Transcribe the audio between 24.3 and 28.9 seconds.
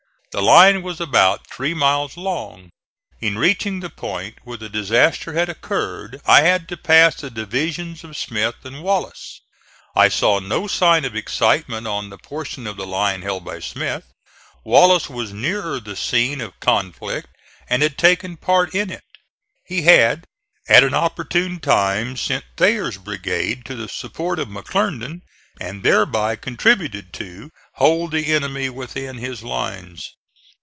of McClernand and thereby contributed to hold the enemy